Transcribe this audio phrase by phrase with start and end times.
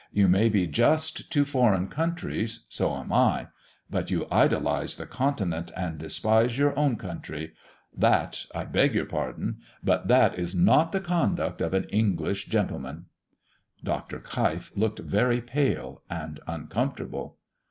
[0.11, 3.49] You may be just to foreign countries: so am I.
[3.87, 7.53] But you idolize the Continent, and despise your own country.
[7.95, 13.05] That I beg your pardon but that is not the conduct of an English gentleman!"
[13.83, 14.19] Dr.
[14.19, 17.37] Keif looked very pale and uncomfortable.